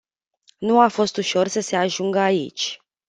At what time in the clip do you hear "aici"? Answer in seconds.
2.19-2.81